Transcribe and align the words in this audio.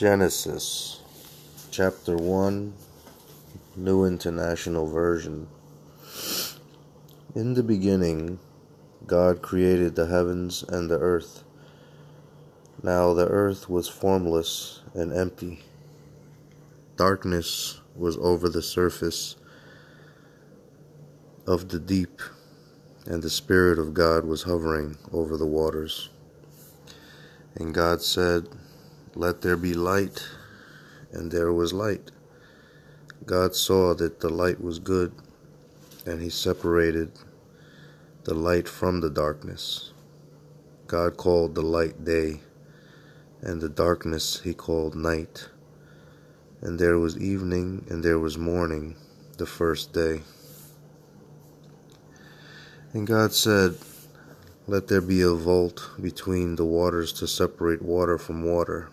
Genesis 0.00 1.02
chapter 1.70 2.16
1, 2.16 2.72
New 3.76 4.06
International 4.06 4.86
Version. 4.86 5.46
In 7.34 7.52
the 7.52 7.62
beginning, 7.62 8.38
God 9.06 9.42
created 9.42 9.96
the 9.96 10.06
heavens 10.06 10.62
and 10.62 10.88
the 10.90 10.98
earth. 10.98 11.44
Now 12.82 13.12
the 13.12 13.26
earth 13.26 13.68
was 13.68 13.88
formless 13.88 14.80
and 14.94 15.12
empty. 15.12 15.60
Darkness 16.96 17.82
was 17.94 18.16
over 18.16 18.48
the 18.48 18.62
surface 18.62 19.36
of 21.46 21.68
the 21.68 21.78
deep, 21.78 22.22
and 23.04 23.22
the 23.22 23.28
Spirit 23.28 23.78
of 23.78 23.92
God 23.92 24.24
was 24.24 24.44
hovering 24.44 24.96
over 25.12 25.36
the 25.36 25.44
waters. 25.44 26.08
And 27.54 27.74
God 27.74 28.00
said, 28.00 28.48
Let 29.16 29.40
there 29.42 29.56
be 29.56 29.74
light, 29.74 30.24
and 31.10 31.32
there 31.32 31.52
was 31.52 31.72
light. 31.72 32.12
God 33.26 33.56
saw 33.56 33.92
that 33.94 34.20
the 34.20 34.28
light 34.28 34.62
was 34.62 34.78
good, 34.78 35.12
and 36.06 36.22
he 36.22 36.30
separated 36.30 37.10
the 38.22 38.34
light 38.34 38.68
from 38.68 39.00
the 39.00 39.10
darkness. 39.10 39.92
God 40.86 41.16
called 41.16 41.56
the 41.56 41.62
light 41.62 42.04
day, 42.04 42.40
and 43.40 43.60
the 43.60 43.68
darkness 43.68 44.40
he 44.44 44.54
called 44.54 44.94
night. 44.94 45.48
And 46.60 46.78
there 46.78 46.98
was 46.98 47.18
evening, 47.18 47.86
and 47.90 48.04
there 48.04 48.18
was 48.18 48.38
morning, 48.38 48.94
the 49.38 49.46
first 49.46 49.92
day. 49.92 50.20
And 52.92 53.06
God 53.08 53.32
said, 53.32 53.76
Let 54.68 54.86
there 54.86 55.00
be 55.00 55.20
a 55.22 55.32
vault 55.32 55.90
between 56.00 56.54
the 56.54 56.64
waters 56.64 57.12
to 57.14 57.26
separate 57.26 57.82
water 57.82 58.16
from 58.16 58.44
water. 58.44 58.88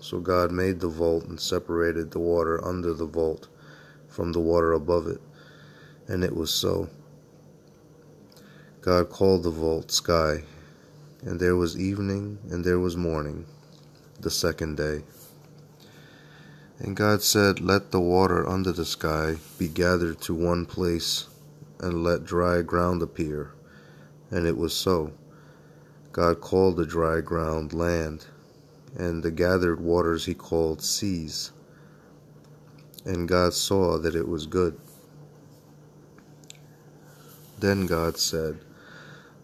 So 0.00 0.20
God 0.20 0.52
made 0.52 0.80
the 0.80 0.88
vault 0.88 1.24
and 1.24 1.40
separated 1.40 2.10
the 2.10 2.20
water 2.20 2.64
under 2.64 2.94
the 2.94 3.06
vault 3.06 3.48
from 4.08 4.32
the 4.32 4.40
water 4.40 4.72
above 4.72 5.06
it. 5.06 5.20
And 6.06 6.24
it 6.24 6.34
was 6.34 6.52
so. 6.52 6.88
God 8.80 9.10
called 9.10 9.42
the 9.42 9.50
vault 9.50 9.90
sky. 9.90 10.44
And 11.22 11.40
there 11.40 11.56
was 11.56 11.78
evening 11.78 12.38
and 12.48 12.64
there 12.64 12.78
was 12.78 12.96
morning, 12.96 13.44
the 14.20 14.30
second 14.30 14.76
day. 14.76 15.02
And 16.78 16.96
God 16.96 17.22
said, 17.22 17.60
Let 17.60 17.90
the 17.90 18.00
water 18.00 18.48
under 18.48 18.70
the 18.70 18.84
sky 18.84 19.36
be 19.58 19.66
gathered 19.66 20.20
to 20.22 20.34
one 20.34 20.64
place 20.64 21.26
and 21.80 22.04
let 22.04 22.24
dry 22.24 22.62
ground 22.62 23.02
appear. 23.02 23.52
And 24.30 24.46
it 24.46 24.56
was 24.56 24.74
so. 24.74 25.12
God 26.12 26.40
called 26.40 26.76
the 26.76 26.86
dry 26.86 27.20
ground 27.20 27.72
land, 27.72 28.26
and 28.96 29.22
the 29.22 29.30
gathered 29.30 29.80
waters 29.80 30.24
he 30.24 30.34
called 30.34 30.82
seas. 30.82 31.52
And 33.04 33.28
God 33.28 33.54
saw 33.54 33.98
that 33.98 34.14
it 34.14 34.28
was 34.28 34.46
good. 34.46 34.78
Then 37.58 37.86
God 37.86 38.18
said, 38.18 38.58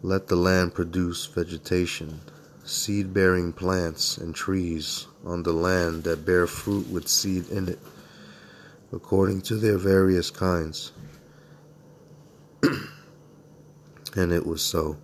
Let 0.01 0.27
the 0.27 0.35
land 0.35 0.73
produce 0.73 1.25
vegetation, 1.25 2.21
seed 2.63 3.13
bearing 3.13 3.53
plants 3.53 4.17
and 4.17 4.33
trees 4.33 5.07
on 5.25 5.43
the 5.43 5.53
land 5.53 6.03
that 6.03 6.25
bear 6.25 6.47
fruit 6.47 6.87
with 6.89 7.07
seed 7.07 7.49
in 7.49 7.69
it, 7.69 7.79
according 8.91 9.41
to 9.41 9.55
their 9.55 9.77
various 9.77 10.29
kinds 10.29 10.91
and 14.15 14.31
it 14.31 14.45
was 14.45 14.61
so. 14.61 14.97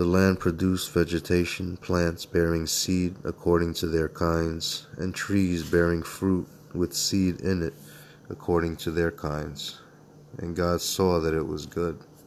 The 0.00 0.06
land 0.06 0.40
produced 0.40 0.92
vegetation, 0.92 1.76
plants 1.76 2.24
bearing 2.24 2.66
seed 2.66 3.16
according 3.22 3.74
to 3.74 3.86
their 3.86 4.08
kinds, 4.08 4.86
and 4.96 5.14
trees 5.14 5.62
bearing 5.62 6.02
fruit 6.02 6.48
with 6.72 6.94
seed 6.94 7.42
in 7.42 7.62
it 7.62 7.74
according 8.30 8.76
to 8.76 8.90
their 8.90 9.10
kinds. 9.10 9.78
And 10.38 10.56
God 10.56 10.80
saw 10.80 11.20
that 11.20 11.34
it 11.34 11.46
was 11.46 11.66
good. 11.66 11.98